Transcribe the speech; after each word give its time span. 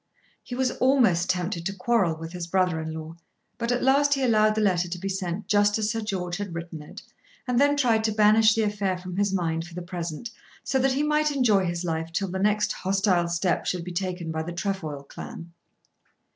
He 0.41 0.55
was 0.55 0.71
almost 0.77 1.29
tempted 1.29 1.63
to 1.67 1.75
quarrel 1.75 2.15
with 2.15 2.33
his 2.33 2.47
brother 2.47 2.81
in 2.81 2.91
law, 2.91 3.17
but 3.59 3.71
at 3.71 3.83
last 3.83 4.15
he 4.15 4.23
allowed 4.23 4.55
the 4.55 4.61
letter 4.61 4.87
to 4.87 4.97
be 4.97 5.07
sent 5.09 5.47
just 5.47 5.77
as 5.77 5.91
Sir 5.91 6.01
George 6.01 6.37
had 6.37 6.55
written 6.55 6.81
it, 6.81 7.03
and 7.47 7.59
then 7.59 7.77
tried 7.77 8.03
to 8.05 8.11
banish 8.11 8.55
the 8.55 8.63
affair 8.63 8.97
from 8.97 9.17
his 9.17 9.31
mind 9.31 9.63
for 9.67 9.75
the 9.75 9.81
present 9.83 10.31
so 10.63 10.79
that 10.79 10.93
he 10.93 11.03
might 11.03 11.29
enjoy 11.29 11.65
his 11.67 11.83
life 11.85 12.11
till 12.11 12.29
the 12.29 12.39
next 12.39 12.71
hostile 12.73 13.27
step 13.27 13.67
should 13.67 13.83
be 13.83 13.93
taken 13.93 14.31
by 14.31 14.41
the 14.41 14.53
Trefoil 14.53 15.03
clan. 15.03 15.53